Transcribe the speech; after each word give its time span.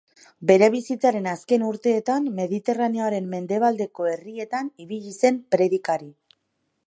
Bere 0.51 0.69
bizitzaren 0.75 1.27
azken 1.33 1.65
urteetan 1.71 2.31
Mediterraneoaren 2.39 3.27
mendebaldeko 3.35 4.09
herrietan 4.15 4.71
ibili 4.87 5.15
zen 5.19 5.37
predikari. 5.57 6.11